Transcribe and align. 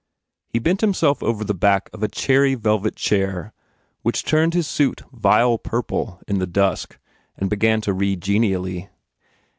He 0.49 0.57
bent 0.57 0.81
himself 0.81 1.21
over 1.21 1.43
the 1.43 1.53
back 1.53 1.87
of 1.93 2.01
a 2.01 2.07
cherry 2.07 2.55
velvet 2.55 2.95
chair 2.95 3.53
which 4.01 4.23
turned 4.25 4.55
his 4.55 4.67
suit 4.67 5.03
vile 5.13 5.59
purple 5.59 6.19
in 6.27 6.39
the 6.39 6.47
dusk 6.47 6.97
and 7.37 7.51
began 7.51 7.81
to 7.81 7.93
read 7.93 8.19
genially. 8.19 8.89